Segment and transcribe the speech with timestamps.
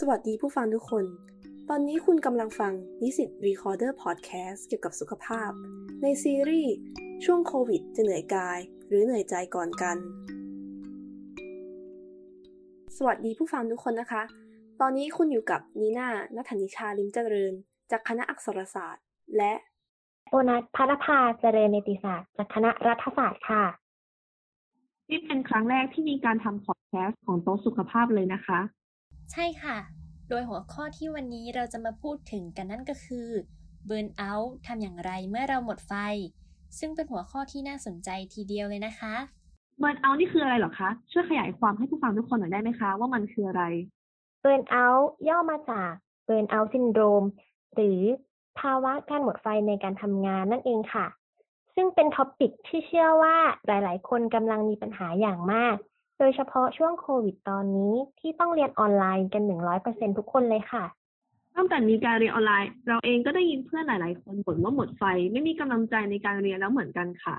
[0.00, 1.04] สวัสดีผู้ฟังทุกคน
[1.68, 5.50] ตอนนี้คุณกำลังฟังนิสิต Recorder Podcast เกี่ยวกับสุขภาพ
[6.02, 6.74] ในซีรีส์
[7.24, 9.96] ช่วงโควิดจะเหนื่อยกาย หรือเหนื่อยใจก่อนกัน
[12.96, 14.22] สวัสดีผู้ฟังทุกคนนะคะ
[14.80, 17.54] ตอนนี้คุณอยู่กับนีน่านัทนิชาลิมเจริญ
[17.90, 19.04] จากคณะอักษรศาสตร์
[19.36, 19.52] และ
[20.30, 23.64] โอนัทพัฒภาเจริญเนติศาสตร์จากคณะรัฐศาสตร์ค่ะ
[25.10, 28.60] นี่เป็นครั้งแรกที่มีการทำพอดแคสต์ของโต๊ะสุขภาพเลยนะคะ
[29.32, 29.78] ใช่ค่ะ
[30.28, 33.28] โดยหัวข้อที่วันนี้เราจะมาพูดถึงกันนั่นก็คือ
[33.86, 35.92] เบิร์นเอาท์ทำอย่างไรเมื่อเราหมดไฟ
[36.78, 39.14] ซึ่งเป็นหัวข้อที่น่าสนใจทีเดียวเลยนะคะ
[39.78, 43.64] เบิร์นเอาท์นี่คืออะไรเหรอคะ ช่วยขยายความให้ผู้ฟังทุกคนหน่อยได้ไหมคะ ว่ามันคืออะไร
[44.42, 45.92] Burn out ย่อมาจาก
[46.28, 47.26] Burn out syndrome
[47.74, 48.00] หรือ
[48.58, 51.06] ภาวะการหมดไฟในการทำงานนั่นเองค่ะ
[51.74, 55.76] ซึ่งเป็น topic ที่เชื่อว่าหลาย ๆ คนกำลังมีปัญหาอย่างมาก
[56.18, 59.42] โดยเฉพาะช่วงโควิดตอนนี้ที่ต้องเรียนออนไลน์กัน
[59.80, 60.84] 100%ทุกคนเลยค่ะ
[61.56, 67.36] ตั้งแต่มีการเรียนออนไลน์ เราเองก็ได้ยินเพื่อนหลาย ๆ คนบ่นว่าหมดไฟ ไม่มีกำลังใจในการเรียนแล้วเหมือนกันค่ะ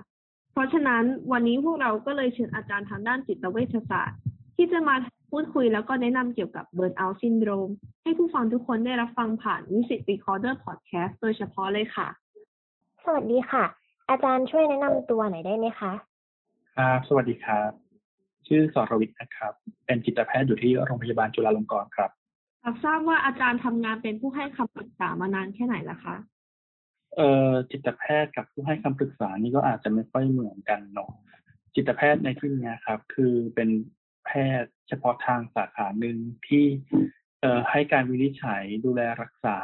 [0.54, 4.20] เพราะฉะนั้นวันนี้พวกเราก็เลยเชิญอาจารย์ทางด้านจิตเวชศาสตร์
[4.56, 4.96] ที่จะมา
[5.32, 7.72] พูดคุยแล้วก็แนะนำเกี่ยวกับ Burnout Syndrome
[8.04, 12.08] ให้ผู้ฟังทุกคนได้รับฟังผ่านวิสิต Recorder Podcast โดยเฉพาะเลยค่ะ
[13.04, 13.66] สวัสดีค่ะ
[14.10, 15.92] อาจารย์ช่วยแนะนำตัวหน่อยได้ไหมคะ
[16.78, 17.87] ครับสวัสดีครับ
[18.48, 19.54] ชื่อสรวิทย์นะครับ
[19.86, 22.12] เป็นจิตแพทย์อยู่ที่โรงพยาบาลจุฬาลงกรณ์ครับ
[22.62, 26.16] อยากทราบว่าอาจารย์ทำงานเป็นผู้ให้คำปรึกษามานานแค่ไหนแล้วคะ
[27.16, 31.12] เอ่อจิตแพทย์กับผู้ให้คำปรึกษานี่ก็อาจจะไม่ค่อยเหมือนกันเนาะ
[31.76, 33.70] จิตแพทย์ในที่นี้ครับ คือเป็น
[34.26, 34.32] แพ
[34.62, 36.66] ทย์เฉพาะทางสาขาหนึ่งที่
[37.42, 39.58] เอ่อให้การวินิจฉัยดูแลรักษา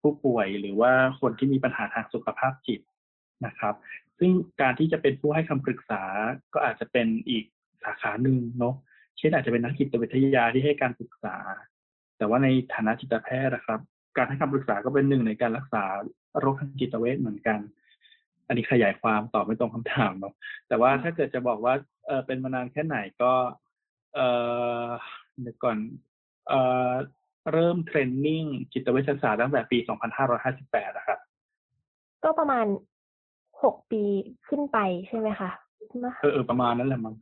[0.00, 2.80] ผู้ป่วยหรือว่าคนที่มีปัญหาทางสุขภาพจิต
[3.46, 3.74] นะครับ
[4.18, 6.02] ซึ่งการที่จะเป็นผู้ให้คำปรึกษา
[6.54, 7.44] ก็อาจจะเป็นอีก
[7.84, 8.74] สาขาหนึ่งเนาะ
[9.18, 11.36] เช่นอาจจะเป็นนักจิตวิทยาที่ให้การปรึกษา
[12.18, 13.80] แต่ว่าในฐานะจิตแพทย์นะครับ
[14.16, 15.84] การให้คำปรึกษาก็เป็นหนึ่งในการรักษา
[16.38, 17.58] โรคทางจิตเวชเหมือนกัน
[18.46, 20.34] อันนี้ขยายความตอบไม่ตรงคำถามเนาะ
[20.68, 21.74] แต่ว่าถ้าเกิดจะบอกว่า
[22.06, 23.32] เออเป็นมานานแค่ไหนก็
[24.14, 24.20] เอ
[24.84, 24.86] อ
[25.40, 25.78] เดี๋ยวก่อน
[26.48, 26.52] เอ
[26.90, 26.92] อ
[27.52, 29.78] เริ่มเทรนนิ่งจิตเวชศาสตร์ตั้งแต่ปี
[30.32, 31.18] 2558นะครับ
[32.24, 32.66] ก็ประมาณ
[33.62, 34.02] หกปี
[34.48, 34.78] ขึ้นไป
[35.08, 35.50] ใช่ไหมคะ
[36.20, 37.14] เออเออประมาณนั้นแหละมั้ง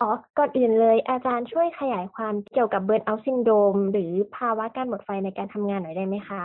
[0.00, 6.44] อ๋อ ก่อนอื่นเลย อาจารย์ช่วยขยายความเกี่ยวกับ Burnout Syndrome หรือภาวะการหมดไฟในการทำงานหน่อยได้ไหมคะ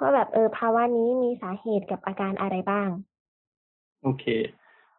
[0.00, 2.88] ว่าแบบเออภาวะนี้มีสาเหตุกับอาการอะไรบ้าง
[4.02, 4.24] โอเค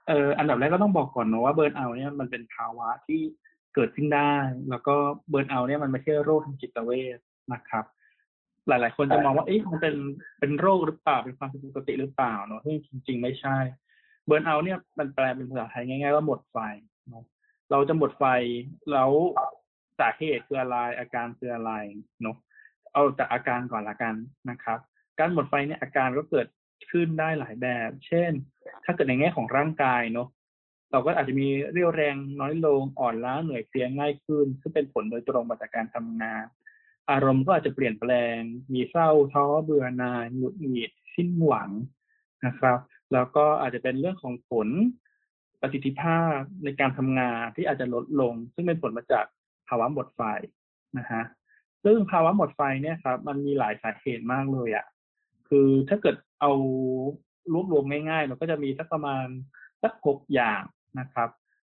[0.08, 3.22] เอ่ออันดับแรกก็ต้องบอกก่อนนะว่าเบิร์นเอาเนี่ยมันเป็นภาวะที่
[3.76, 4.32] เกิดขึ้นได้
[4.70, 4.96] แล้วก็
[5.30, 7.20] เบิร์นเอาเนี่ยมันไม่ใช่โรคทางจิตเวช
[7.54, 7.86] นะครับ
[8.68, 9.96] หลาย ๆ คนจะมองว่าเอ๊ะมันเป็น
[10.40, 13.58] เป็นโรคหรือเปล่าเป็นความผิดปกติหรือเปล่าเนาะซึ่งจริง ๆ ไม่ใช่
[14.30, 16.58] เบิร์นเอาเนี่ยมันแปลเป็นภาษาไทยง่ายๆว่าหมดไฟ
[17.72, 18.26] เราจะหมดไฟ
[18.92, 19.12] แล้ว
[20.00, 21.72] สาเหตุคืออะไรอาการคืออะไร
[22.22, 22.36] เนาะ
[22.94, 24.16] เอาจากอาการก่อนละกัน
[24.50, 24.80] นะครับ
[25.20, 26.48] การหมดไฟเนี่ยอาการก็เกิด
[26.92, 28.32] ขึ้นได้หลายแบบ เช่น
[28.86, 30.28] ถ้าเกิดในแง่ของร่างกายเนาะ
[30.92, 36.46] เราก็อาจจะมีเรี่ยวแรงน้อยลงอ่อนล้าเหนื่อยเพลียง่ายขึ้น ซึ่งเป็นผลโดยตรงมาจากการทำงาน
[37.12, 38.40] อารมณ์ก็อาจจะเปลี่ยนแปลง
[38.74, 41.70] มีเศร้าท้อเบื่อหน่ายหงุดหงิดสิ้นหวัง
[42.46, 42.80] นะครับ
[43.14, 44.68] แล้วก็อาจจะเป็นเรื่องของผล
[45.62, 49.26] ประสิทธิภาพในการทำงานที่อาจจะลดลง ซึ่งเป็นผลมาจาก
[49.68, 50.22] ภาวะหมดไฟ
[50.98, 51.24] นะฮะ
[51.84, 54.86] ซึ่งภาวะหมดไฟเนี่ยครับมันมีหลายสาเหตุมากเลยอะ่ะ
[55.50, 56.52] คือถ้าเกิดเอา
[57.54, 59.26] รวบรวมง่ายๆเราก็จะมีสักประมาณ
[59.84, 60.62] สักหกอย่าง
[61.00, 61.30] นะครับ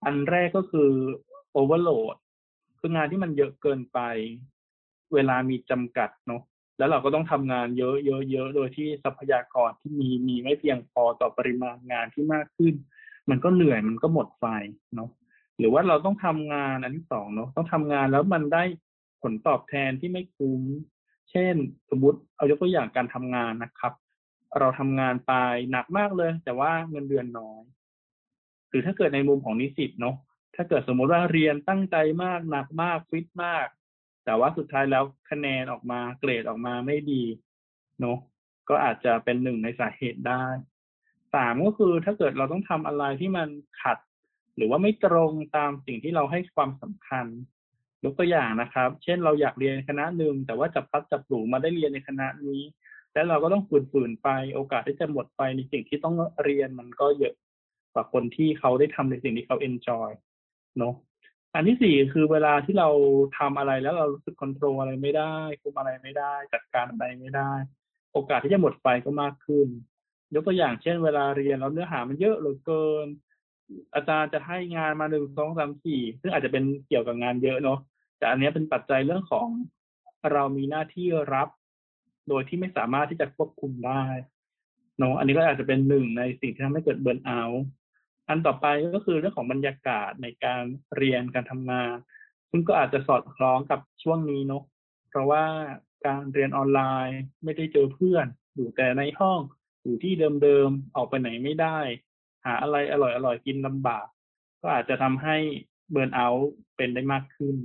[0.05, 0.91] อันแรกก็คือ
[1.51, 2.15] โอเวอร์โหลด
[2.79, 3.99] คืองานที่มันเยอะเกินไป
[5.13, 6.41] เวลามีจำกัดเนาะ
[6.81, 12.73] แล้วเราก็ต้องทำงานเยอะๆเยอะๆโดยที่ทรัพยากรที่มีมีไม่เพียงพอต่อปริมาณงานที่มากขึ้น
[13.29, 14.45] มันก็เหนื่อยมันก็หมดไฟ
[14.95, 15.09] เนาะ
[15.57, 18.63] หรือว่าเราต้องทำงานอันที่สองเนาะต้องทำงานแล้วมันได้
[19.21, 20.61] ผลตอบแทนที่ไม่คุ้ม
[21.31, 21.55] เช่น
[21.89, 23.93] สมมติเอายกตัวอย่างการทำงานนะครับ
[24.59, 25.33] เราทำงานไป
[25.71, 27.63] หนักมากเลย แต่ว่าเงินเดือนน้อย
[28.69, 30.15] หรือถ้าเกิดในมุมของนิสิตเนาะ
[30.55, 33.67] ถ้าเกิดสมมุติว่าเรียนตั้งใจมากหนักมากฟิตมาก
[34.25, 37.23] แต่ว่าสุดท้ายแล้วคะแนนออกมาเกรดออกมาไม่ดี
[37.99, 38.17] เนาะ
[38.69, 40.45] ก็อาจจะเป็นหนึ่งในสาเหตุได้
[41.33, 43.49] สามก็คือถ้าเกิดเราต้องทำอะไรที่มัน
[43.81, 43.97] ขัด
[44.55, 47.25] หรือว่าไม่ตรงตามสิ่งที่เราให้ความสำคัญ
[48.03, 52.61] ยกตัวอย่างนะครับ เช่นเราอยากเรียนคณะหนึ่งแต่ว่าจับพัดจับผลูมาได้เรียนในคณะนี้
[53.13, 57.33] แล้วเราก็ต้องฝืนๆไป โอกาสที่จะหมดไปในสิ่งที่ต้องเรียนมันก็เยอะ
[57.93, 60.09] กว่าคนที่เขาได้ทำในสิ่งที่เขาเอนจอย
[60.77, 60.93] เนาะ
[61.53, 62.89] อันที่สี่คือเวลาที่เรา
[63.37, 67.51] ทำอะไรแล้วเรารู้สึกควบคุมอะไรไม่ได้คุมอะไรไม่ได้ จัดการอะไรไม่ได้
[68.13, 69.67] โอกาสที่จะหมดไฟก็มากขึ้น
[70.33, 73.07] ยกตัวอย่างเช่น เวลาเรียนแล้วเนื้อหามันเยอะเหลือเกิน
[73.95, 77.79] อาจารย์จะให้งานมาหนึ่งสองสามสี่ซึ่งอาจจะเป็นเกี่ยวกับงานเยอะเนาะ
[78.17, 79.47] แต่อันนี้เป็นปัจจัยเรื่องของ
[80.31, 81.47] เรามีหน้าที่รับ
[82.29, 84.03] โดยที่ไม่สามารถที่จะควบคุมได้
[84.97, 87.63] เนาะอันนี้ก็อาจจะเป็นหนึ่งในสิ่งที่ทำให้เกิดเบิร์นเอาท์
[88.27, 88.65] อันต่อไป
[88.95, 90.63] ก็คือเรื่องของบรรยากาศในการ
[90.97, 91.95] เรียนการทำงาน
[92.49, 94.63] ซึ่งก็อาจจะสอดคล้องกับช่วงนี้เนาะ
[95.09, 95.45] เพราะว่า
[96.05, 98.25] การเรียนออนไลน์ไม่ได้เจอเพื่อน
[98.55, 99.39] อยู่แต่ในห้อง
[99.83, 100.13] อยู่ที่
[100.43, 101.77] เดิมๆออกไปไหนไม่ได้
[102.45, 104.07] หาอะไรอร่อยๆกินลำบาก
[104.61, 105.37] ก็อาจจะทำให้
[105.91, 107.55] เบิร์นเอาท์เป็นได้มากขึ้น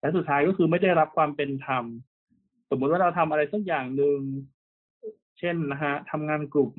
[0.00, 1.84] และสุดท้ายก็คือไม่ได้รับความเป็นธรรม
[2.70, 4.18] สมมุติว่าเราทำอะไรสักอย่างหนึ่ง
[5.38, 6.70] เช่นนะฮะทำงานกลุ่ม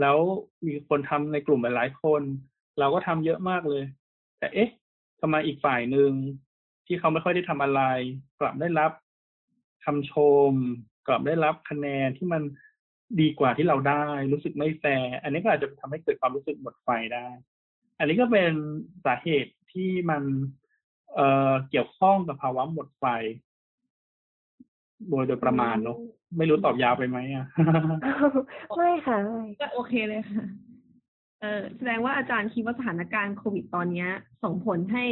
[0.00, 0.18] แล้ว
[0.66, 2.22] มีคนทำในกลุ่มหลายๆคน
[2.78, 3.84] เราก็ทำเยอะมากเลย
[4.38, 4.70] แต่เอ๊ะ
[5.20, 6.10] ทำไมอีกฝ่ายหนึ่ง
[6.86, 7.82] ที่เขาไม่ค่อยได้ทำอะไร
[8.40, 8.92] กลับได้รับ
[9.84, 10.14] คำช
[10.50, 10.52] ม
[11.06, 12.42] กลับได้รับคะแนนที่มัน
[13.20, 17.28] ดีกว่าที่เราได้รู้สึกไม่แฟร์อันนี้ก็อาจจะทำให้เกิดความรู้สึกหมดไฟได้
[17.98, 18.52] อันนี้ก็เป็น
[19.04, 20.22] สาเหตุที่มัน
[21.14, 23.04] เอ่อเกี่ยวข้องกับภาวะหมดไฟ
[25.08, 25.98] โดยโดยประมาณเนาะ
[26.36, 27.46] ไม่รู้ตอบยาวไปไหมอะ
[28.76, 30.44] ไม่ค่ะไม่ก็โอเคเลยค่ะ
[31.40, 34.08] เออแสดงว่าอาจารย์คิดว่าสถานการณ์โควิดตอนเนี้ย
[34.42, 35.04] ส่งผลให้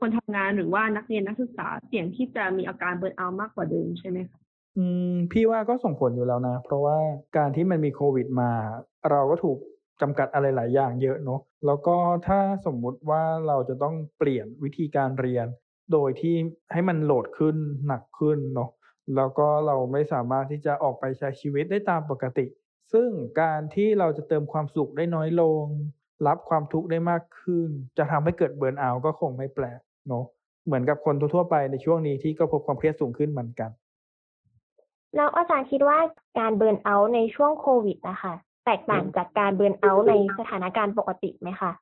[0.00, 4.40] คนทำงานหรือว่านักเรียนนักศึกษาเสี่ยงที่จะมีอาการเบิร์นเอาท์มากกว่าเดิมใช่ไหมคะ
[4.76, 6.96] อืม พี่ว่าก็ส่งผลอยู่แล้วนะ เพราะว่า
[7.36, 8.50] การที่มันมีโควิดมา
[9.10, 9.58] เราก็ถูก
[10.00, 11.96] จำกัดอะไรหลายอย่างเยอะเนาะแล้วก็
[12.26, 15.46] ถ้าสมมุติว่าเราจะต้องเปลี่ยนวิธีการเรียน
[15.92, 16.34] โดยที่
[16.72, 18.70] ให้มันโหลดขึ้นหนักขึ้นเนาะ
[19.16, 22.46] แล้วก็เราไม่สามารถที่จะออกไปใช้ชีวิตได้ตามปกติ
[22.92, 23.08] ซึ่ง
[23.40, 25.64] การที่เราจะเติมความสุขได้น้อยลง
[26.26, 27.68] รับความทุกข์ได้มากขึ้น
[27.98, 30.24] จะทำให้เกิดเบิร์นเอาท์ก็คงไม่แปลกเนาะ
[30.66, 33.70] เหมือนกับคนทั่วๆไปในช่วงนี้ที่ก็พบความเครียดสูงขึ้นเหมือนกัน
[35.16, 35.98] แล้วอาจารย์คิดว่า
[36.38, 38.34] การเบิร์นเอาท์ในช่วงโควิดนะคะ
[38.66, 41.72] แตกต่างจากการเบิร์นเอาท์ในสถานการณ์ปกติไหมคะ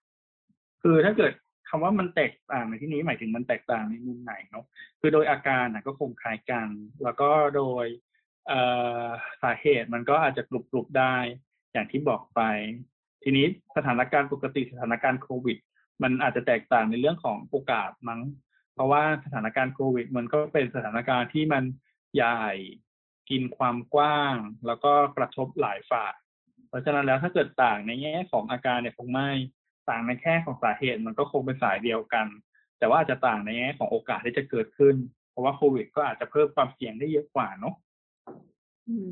[0.82, 1.32] คือถ้าเกิด
[1.70, 4.64] คำว่ามันแตกต่างในที่นี้หมายถึงมันแตกต่างในมุมไหนเนาะ
[5.00, 6.69] คือโดยอาการนะก็คงคล้ายกัน
[7.02, 7.87] แล้วก็โดย
[9.43, 11.17] สาเหตุมันก็อาจจะกลุบๆได้
[11.72, 12.40] อย่างที่บอกไป
[13.22, 13.46] ทีนี้
[13.76, 15.58] สถานการณ์ปกติสถานการณ์โควิด
[16.02, 18.20] มันอาจจะแตกต่างในเรื่องของโอกาสมั้ง
[18.75, 21.64] เพราะว่าสถานการณ์โควิด มันก็เป็นสถานการณ์ที่มัน
[22.14, 22.46] ใหญ่
[23.31, 24.37] กินความกว้าง
[24.67, 26.14] แล้วก็กระทบหลายฝ่าย
[26.69, 29.31] เพราะฉะนั้นแล้วถ้าเกิดต่างในแง่ของอาการเนี่ยคงไม่
[29.90, 32.26] ต่างในแค่ของสาเหตุมันก็คงเป็นสายเดียวกัน
[32.78, 34.94] แต่ว่าอาจจะต่างในแง่ของโอกาสที่จะเกิดขึ้น
[35.31, 37.75] เพราะว่าโควิด ก็อาจจะเพิ่มความเสี่ยงได้เยอะกว่าเนาะ
[38.88, 39.10] อืม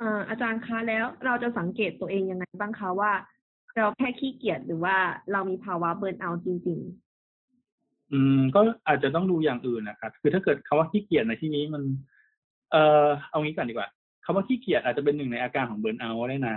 [0.00, 3.12] อ่าอาจารย์คะแล้วเราจะสังเกตตัวเองยังไงบ้างคะว่า
[3.76, 4.96] เราแค่ขี้เกียจหรือว่า
[5.32, 6.80] เรามีภาวะเบิร์นเอาท์จริง
[8.12, 11.82] อืม ก็อาจจะต้องดูอย่างอื่นนะครับคือถ้าเกิดคำว่าขี้เกียจในที่นี้มัน
[12.70, 13.88] เอ่อเอางี้ก่อนดีกว่า
[14.24, 16.56] คำว่าขี้เกียจอาจจะเป็นหนึ่งในอาการของเบิร์นเอาท์ได้นะ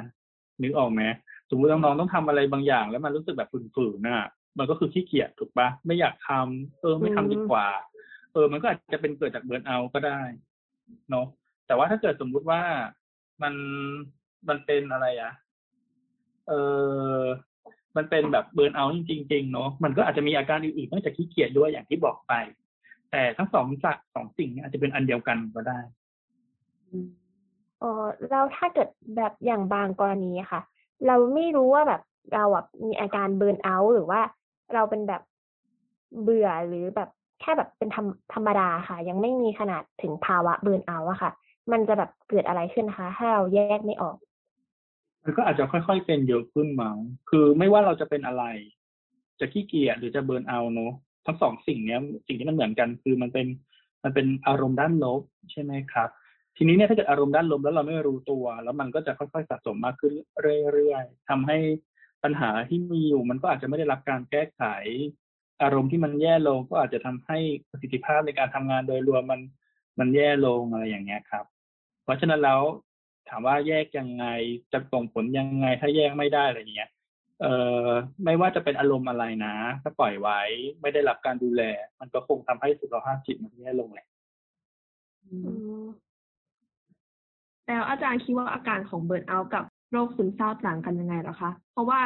[0.62, 1.04] นึกออกไหม
[1.50, 4.28] สมมติน้องๆต้องทำอะไรบางอย่าง แล้วมันรู้สึกแบบฝืนๆน่ะ
[4.60, 7.68] มันก็คือขี้เกียจถูกปะไม่อยากทำเออไม่ทำดีกว่า
[8.34, 10.22] เออ มันก็อาจจะเป็นเกิดจากเบิร์นเอาท์ก็ได้
[11.10, 11.26] เนาะ
[11.68, 12.62] แต่ว่าถ้าเกิดสมมุติว่า
[13.44, 13.54] มัน
[14.50, 15.32] มันเป็นอะไรอะ
[16.48, 16.54] เอ
[17.20, 17.22] อ
[17.98, 22.34] มันเป็นแบบเบิร์นเอาท์จริงๆเนาะมันก็อาจจะมีอาการอื่นๆนอกจากขี้เกียจด้วยอย่างที่บอกไป
[23.12, 25.80] แต่ทั้งสองสักสองสิ่งเนี้อาจจะเป็นอันเดียวกันก็ได้
[27.78, 30.62] ๆอืมอ๋อแล้วถ้าเกิดแบบอย่างบางกรณีอะค่ะ
[31.08, 32.02] เราไม่รู้ว่าแบบ
[32.34, 34.22] เราอะมีอาการเบิร์นเอาท์หรือว่า
[34.74, 35.22] เราเป็นแบบ
[36.24, 37.10] เบื่อหรือแบบ
[37.42, 41.32] แค่แบบเป็นธรรมธรรมดาค่ะ ยังไม่มีขนาดถึงภาวะเบิร์นเอาท์อะค่ะ
[41.72, 44.18] มันจะแบบเกิดอะไรขึ้นนะคะถ้าเราแยกไม่ออก
[45.24, 46.98] มันก็อาจจะค่อยๆเป็นเยอะขึ้นมั้ง
[47.30, 48.44] คือไม่ว่าเราจะเป็นอะไร
[49.40, 50.94] จะขี้เกียจหรือจะเบิร์นเอาท์เนอะ
[51.26, 53.48] ทั้งสองสิ่งเนี้ย สิ่งที่มันเหมือนกันคือมันเป็น
[54.04, 56.10] มันเป็นอารมณ์ด้านลบใช่ไหมครับ
[56.58, 61.58] ทีนี้เนี่ยถ้าเกิดอารมณ์ด้านลบแล้วเราไม่รู้ตัว แล้วมันก็จะค่อยๆสะสมมากขึ้นเรื่อยๆทำให้
[62.24, 64.62] ปัญหาที่มีอยู่มันก็อาจจะไม่ได้รับการแก้ไข
[65.64, 67.38] อารมณ์ที่มันแย่ลงก็อาจจะทำให้
[67.70, 69.42] ประสิทธิภาพในการทำงานโดยรวมมัน
[70.00, 71.46] มันแย่ลงอะไรอย่างเงี้ยครับ
[72.04, 72.62] เพราะฉะนั้นแล้ว
[73.30, 74.26] ถามว่าแยกยังไง
[74.74, 76.90] จะส่งผลยังไงถ้าแยกไม่ได้อะไรเงี้ย
[77.42, 77.54] เอ่
[77.86, 77.88] อ
[78.24, 80.40] ไม่ว่าจะเป็นอารมณ์อะไรนะ ถ้าปล่อยไว้
[80.82, 81.64] ไม่ได้รับการดูแล
[82.00, 84.08] มันก็คงทำให้สุขภาพจิตมันแย่ลงแหละ
[87.68, 92.02] แล้วอาจารย์คิดว่าอาการของ burnout กับโรคซึมเศร้าต่างกันยังไงหรอคะ เพราะว่า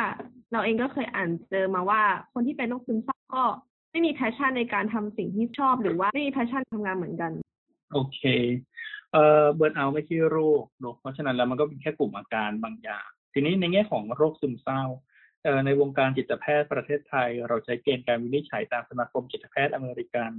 [0.52, 2.02] เราเองก็เคยอ่านเจอมาว่า
[2.34, 3.44] คนที่เป็นโรคซึมเศร้าก็
[3.92, 7.32] ไม่มี passion ในการทำสิ่งที่ชอบหรือว่าไม่มี passion ทำงานเหมือนกัน
[7.94, 8.22] โอเค
[9.12, 14.84] เอ่อ burnout ไม่ใช่โรคเนอะเพราะฉะนั้นแล้วมันก็เป็นแค่กลุ่มอาการบางอย่าง ทีนี้ในแง่ของโรคซึมเศร้า
[15.44, 20.32] เอ่อในวงการจิตแพทย์ประเทศไทย เราใช้เกณฑ์การวินิจฉัยตามสมาคมจิตแพทย์อเมริกัน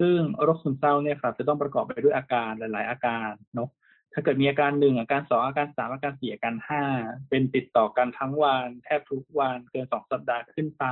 [0.00, 3.68] ซึ่งโรคซึมเศร้าเนี่ยครับจะต้องประกอบไปด้วยอาการหลาย ๆ อาการเนาะ
[4.14, 6.84] ถ้าเกิดมีอาการหนึ่งอาการสองอาการสามอาการสี่อาการห้า
[7.28, 10.84] เป็นติดต่อกันทั้งวันแทบทุกวันเกินสองสัปดาห์ขึ้นไป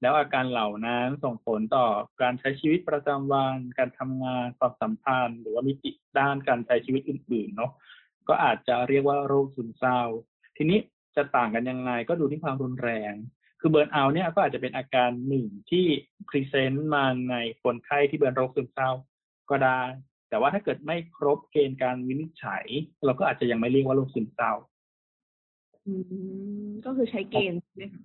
[0.00, 1.86] แล้วอาการเหล่านั้นส่งผลต่อ
[2.22, 7.72] การใช้ชีวิตประจำวัน การทำงานความสัมพันธ์ หรือว่ามิติด้านการใช้ชีวิตอื่นๆเนาะ
[8.28, 10.00] ก็อาจจะเรียกว่าโรคซึมเศร้า
[10.56, 10.78] ทีนี้
[11.16, 13.12] จะต่างกันยังไงก็ดูที่ความรุนแรง
[13.60, 15.86] คือ burnout เนี่ยก็อาจจะเป็นอาการหนึ่งที่
[16.28, 18.90] present มาในคนไข้ที่เป็นโรคซึมเศร้า
[19.50, 19.82] ก็ได้
[20.34, 22.64] แต่ว่าถ้าเกิดไม่ครบเกณฑ์การวินิจฉัย
[23.04, 24.52] เราก็อาจจะยังไม่เรียกว่าโรคซึมเศร้า
[25.86, 25.94] อื
[26.66, 28.02] มก็คือใช้เกณฑ์ใช่ไหมคะ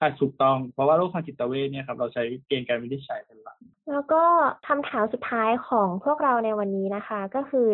[0.00, 3.56] อะถูกต้อง เพราะว่าโรคทางจิตเวชเนี่ยครับเราใช้เกณฑ์การวินิจฉัยเป็นหลัก
[3.90, 4.22] แล้วก็
[4.68, 7.68] คำถามสุดท้ายของพวกเราในวันนี้นะคะ ก็คือ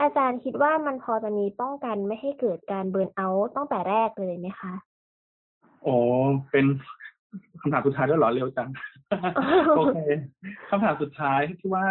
[0.00, 4.74] อาจารย์คิดว่ามันพอจะมีป้องกันไม่ให้เกิดการเบิร์นเอาท์ตั้งแต่แรกเลยไหมคะ
[5.82, 5.94] โอ้
[6.50, 6.64] เป็น
[7.60, 8.68] คำถามสุดท้ายแล้วเหรอเร็วจัง
[9.76, 9.98] โอเค
[10.68, 11.84] คำถามสุดท้ายที่ว่า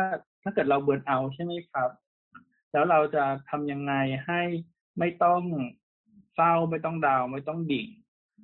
[0.48, 1.90] ถ้าเกิดเราเบิร์นเอาใช่ไหมครับ
[2.72, 3.94] แล้วเราจะทำยังไง
[4.26, 4.42] ให้
[5.00, 5.42] ไม่ต้อง
[6.36, 7.88] เศร้าไม่ต้องดาวไม่ต้องดิ่ง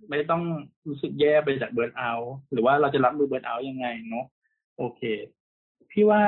[0.10, 0.43] ไม่ต้อง
[0.88, 2.12] รู้สึกแย่ไปจาก burnout
[2.51, 4.25] หรือว่าเราจะรับมือ burnout ยังไงเนาะ
[4.77, 5.01] โอเค
[5.91, 6.24] พี่ว่า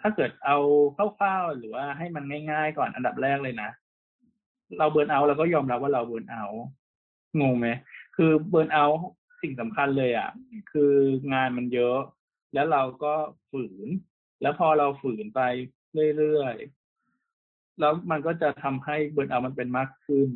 [0.00, 0.58] ถ้าเกิดเอา
[0.96, 3.70] คร่าวๆหรือว่าให้มันง่ายๆก่อนอันดับแรกเลยนะ
[4.78, 6.44] เรา burnout เราก็ยอมรับว่าเรา burnout
[7.40, 7.68] งงไหม
[8.16, 8.84] คือ burnout
[9.42, 10.30] สิ่งสำคัญเลยอะ
[10.72, 10.92] คือ
[11.32, 11.98] งานมันเยอะ
[12.54, 13.14] แล้วเราก็
[13.50, 13.88] ฝืน
[14.42, 15.40] แล้วพอเราฝืนไป
[16.16, 20.28] เรื่อยๆ แล้วมันก็จะทำให้ burnout มันเป็นมากขึ้น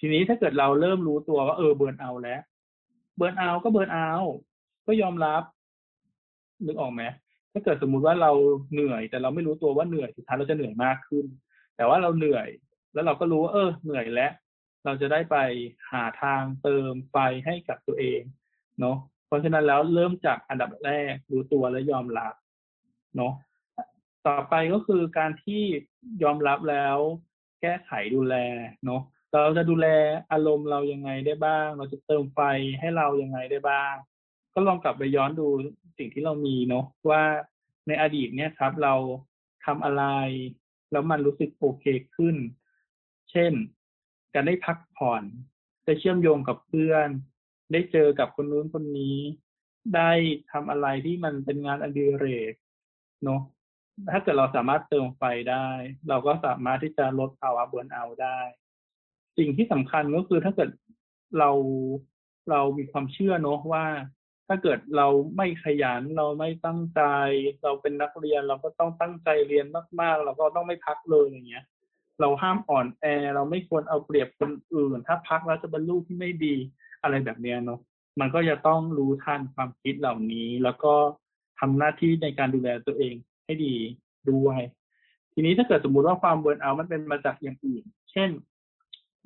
[0.00, 2.40] ทีนี้ถ้าเกิดเราเริ่มรู้ตัวว่าเออเบิร์นเอาแล้ว
[3.16, 4.10] เบิร์นเอาก็เบิร์นเอา
[4.86, 5.42] ก็ยอมรับ
[6.66, 7.02] นึกออกไหม
[7.52, 8.32] ถ้าเกิดสมมุติว่าเรา
[8.72, 11.26] เหนื่อย แต่เราไม่รู้ตัวว่าเหนื่อยสุดท้ายเราจะเหนื่อยมากขึ้น
[11.76, 12.48] แต่ว่าเราเหนื่อย
[12.94, 14.32] แล้วเราก็รู้ว่าเออเหนื่อยแล้ว
[14.84, 15.36] เราจะได้ไป
[15.90, 18.20] หาทางเติมไฟให้กับตัวเอง
[18.80, 18.96] เนาะ
[19.26, 22.34] เพราะฉะนั้นแล้วเริ่มจากอันดับแรกรู้ตัวและยอมรับ
[23.16, 23.32] เนาะ
[24.26, 25.62] ต่อไปก็คือการที่
[26.22, 26.96] ยอมรับแล้ว
[27.60, 28.34] แก้ไขดูแล
[28.84, 29.02] เนาะ
[29.32, 29.86] เราจะดูแล
[30.32, 32.40] อารมณ์เรายังไงได้บ้าง เราจะเติมไฟ
[32.80, 33.94] ให้เรายังไงได้บ้าง
[34.54, 35.46] ก็ลองกลับไปย้อนดู
[35.98, 37.22] สิ่งที่เรามีเนาะว่า
[37.88, 38.94] ในอดีตเนี่ยครับ เรา
[39.64, 40.04] ทำอะไร
[40.92, 41.84] แล้วมันรู้สึกโอเค
[42.16, 42.36] ขึ้น
[43.30, 43.52] เช่น
[44.34, 45.22] การได้พักผ่อน
[45.84, 47.08] ได้เชื่อมโยงกับเพื่อน
[47.72, 49.18] ได้เจอกับคนนู้นคนนี้
[49.96, 50.12] ได้
[50.52, 52.52] ทำอะไรที่มันเป็นงานอดิเรก
[53.24, 53.40] เนาะ
[54.12, 55.66] ถ้าเกิดเราสามารถเติมไฟได้
[56.08, 58.38] เราก็สามารถที่จะลดภาวะเบิร์นเอาได้
[59.38, 60.70] สิ่งที่สำคัญก็คือถ้าเกิด
[61.38, 61.50] เรา
[62.50, 63.86] เรามีความเชื่อเนาะว่า
[64.48, 67.02] ถ้าเกิดเราไม่ขยันเราไม่ตั้งใจ
[67.62, 69.66] เราเป็นนักเรียนเราก็ต้องตั้งใจเรียน
[70.00, 71.64] มากๆ เราก็ต้องไม่พักเลยอย่างเงี้ย
[72.20, 76.54] เราห้ามอ่อนแอ เราไม่ควรเอาเปรียบคนอื่น ถ้าพักแล้วจะเป็นลูกที่ไม่ดี
[77.02, 77.80] อะไรแบบเนี้ยเนาะ
[78.20, 80.94] มันก็จะต้องรู้ทันความคิดเหล่านี้แล้วก็
[81.60, 83.14] ทำหน้าที่ในการดูแลตัวเอง
[83.44, 83.74] ให้ดี
[84.30, 84.60] ด้วย
[85.32, 88.30] ทีนี้ถ้าเกิดสมมุติว่าความเบิร์นเอามันเป็นมาจากอย่างอื่น เช่น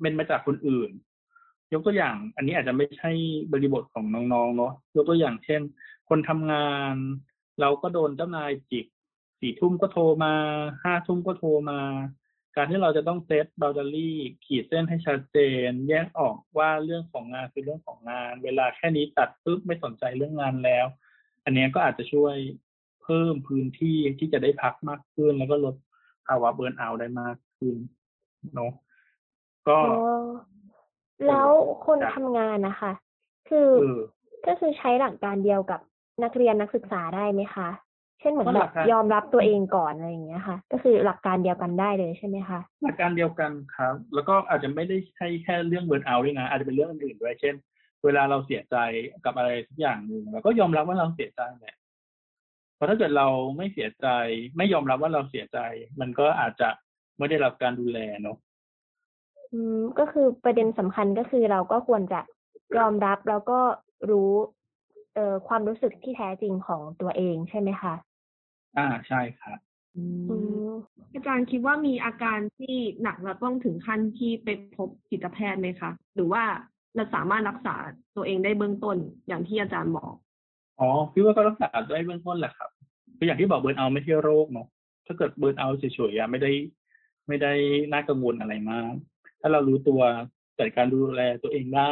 [0.01, 0.91] เป็นมาจากคนอื่น
[1.73, 3.11] ยกตัวอย่าง อันนี้อาจจะไม่ใช่
[3.53, 5.61] บริบทของน้องๆเนาะยกตัวอย่างเช่น
[6.09, 6.95] คนทำงาน
[7.61, 8.85] เราก็โดนเจ้านายจิก
[9.39, 10.33] สี่ทุ่มก็โทรมา
[10.83, 11.79] ห้าทุ่มก็โทรมา
[12.55, 15.37] การที่เราจะต้องเซตบ o ล d รี่ขีดเส้นให้ชัดเจ
[15.67, 20.85] น แยกออกว่าเรื่องของงานคือเรื่องของงาน เวลาแค่นี้ตัดปุ๊บไม่สนใจเรื่องงานแล้ว
[21.45, 22.35] อันนี้ก็อาจจะช่วย
[23.03, 25.75] เพิ่มพื้นที่ที่จะได้พักมากขึ้น แล้วก็ลด
[26.27, 27.75] ภาวะเบิร์นเอาท์ได้มากขึ้น
[28.55, 28.71] เนาะ
[29.67, 29.95] ก็อ๋อ
[31.27, 31.49] แล้ว
[31.85, 32.91] คนครับทำงานนะคะ
[33.49, 33.99] คือเออ
[34.47, 35.79] ก็คือใช้หลักการเดียวกับ
[36.23, 37.69] นักเรียนนักศึกษาได้ไหมคะ
[38.19, 47.55] เช่นเหมือนก็แบหลับกการยอมรับตัวเองก่อนอะไรอย่างเงี้ยค่ะ ก็คือหลักการเดียวกันได้เลยใช่ไหมคะหลักการเดียวกันครับ แล้วก็อาจจะไม่ได้ใช่แค่เรื่องเบิร์นเอาท์ด้วยนะอาจจะเป็นเรื่องอื่นๆด้วยเช่น
[48.05, 48.77] เวลาเราเสียใจ
[49.25, 51.75] กับอะไรสักอย่างหนึ่งเราก็ยอมรับว่าเราเสียใจแหละ
[52.75, 54.07] เพราะถ้าเกิดเราไม่เสียใจ
[54.57, 55.59] ไม่ยอมรับว่าเราเสียใจ
[55.99, 56.69] มันก็อาจจะ
[57.17, 58.37] ไม่ได้รับการดูแลเนาะ
[59.53, 62.19] อืมก็คือประเด็นสำคัญก็คือเราก็ควรจะ
[62.77, 63.59] ยอมรับแล้วก็
[64.09, 64.31] รู้
[65.15, 67.93] เอ่อความรู้สึกที่แท้จริงของตัวเองใช่ไหมคะ
[68.77, 69.57] อ่าใช่ครับ
[69.95, 70.35] อือื
[70.67, 70.71] มม
[71.13, 74.47] อาจารย์คิดว่ามีอาการที่หนักแล้วต้องถึงขั้นที่ไป
[74.77, 76.74] พบจิตแพทย์ไหมคะ หรือว่าเรา
[77.13, 77.75] สามารถรักษา
[78.15, 78.97] ตัวเองได้เบื้องต้น
[79.27, 80.13] อย่างที่อาจารย์บอก
[80.79, 82.69] อ๋อพี่ว่าก็รักษาได้เบื้องต้นแหละครับ
[83.17, 84.67] คืออย่างที่บอกเบิร์นเอาไม่ใช่โรคเนาะ
[85.05, 86.51] ถ้าเกิดเบิร์นเอาเฉยๆไม่ได้
[87.27, 87.53] ไม่ได้
[87.93, 88.93] น่ากังวลอะไรมาก
[89.41, 90.01] ถ้าเรารู้ตัว
[90.59, 91.91] จัดการดูแลตัวเองได้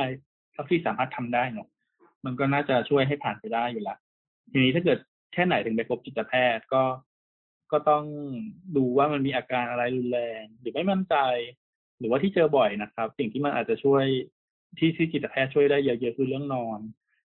[0.53, 1.67] เท่าที่สามารถทำได้เนาะ
[2.25, 3.97] มันก็น่าจะช่วยให้ผ่านไปได้อยู่ละ
[4.51, 4.99] ทีนี้ถ้าเกิด
[5.33, 6.83] แค่ไหนถึงไปพบจิตแพทย์ก็
[7.71, 8.03] ก็ต้อง
[8.77, 11.15] ดูว่ามันมีอาการอะไรรุนแรง หรือไม่มั่นใจ
[11.99, 14.05] หรือว่าที่เจอบ่อยนะครับ สิ่งที่มันอาจจะช่วย
[14.77, 16.79] ที่ที่จิตแพทย์ช่วยได้เยอะๆคือเรื่องนอน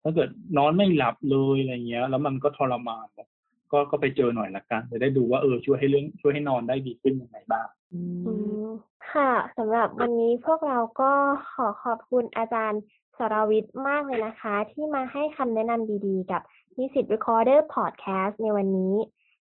[0.03, 0.29] ถ้าเกิด
[0.59, 3.29] นอนไม่หลับเลยอะไรเงี้ย แล้วมันก็ทรมานเนอะ
[3.73, 8.33] ก็ก็ไปเจอหน่อยละกันจะได้ดูว่าเออช่วยให้เรื่องช่วยให้นอนได้ดีขึ้นยังไงบ้างอือื
[8.65, 8.69] มม
[9.13, 11.13] ค่ะสำหรับวันนี้พวกเราก็
[11.53, 12.83] ขอขอบคุณอาจารย์
[13.19, 16.43] สรวิทย์มากเลยนะคะ ที่มาให้คำแนะนำดีๆ กับ
[16.79, 18.95] นิสิต Recorder Podcast ในวันนี้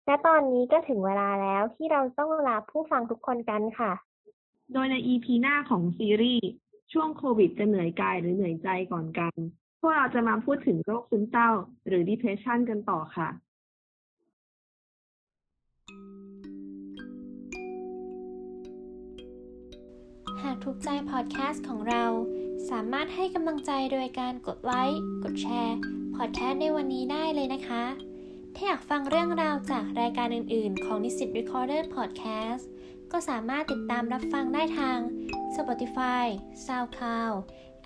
[0.06, 3.92] และตอนนี้ก็ถึงเวลาแล้วที่เราต้องลาผู้ฟังทุกคนกันค่ะ
[4.74, 6.50] โดยใน EP หน้าของซีรีส์
[6.94, 9.34] ช่วงโควิดจะเหนื่อยกายหรือเหนื่อยใจก่อนกัน
[9.80, 11.50] พวกเราจะมาพูดถึงโรคซึมเศร้า
[11.88, 13.30] หรือ depression กันต่อค่ะ
[20.44, 22.06] หากถูกใจพอดแคสต์ของเรา
[22.70, 25.78] สามารถให้กำลังใจโดยการกดไลค์ กดแชร์
[26.16, 27.84] พอดแคสต์ในวันนี้ได้เลยนะคะ
[28.56, 32.64] ถ้าอยากฟังเรื่องราวจากรายการอื่น ๆ ของนิสิต Recorder Podcast
[33.12, 35.00] ก็สามารถติดตามรับฟังได้ทาง
[35.56, 36.26] Spotify,
[36.66, 37.36] SoundCloud,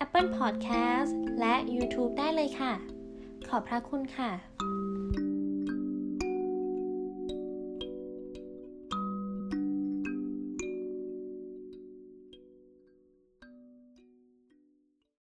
[0.04, 2.72] Apple Podcast และ YouTube ได้เลยค่ะ
[3.48, 4.30] ขอบพระคุณค่ะ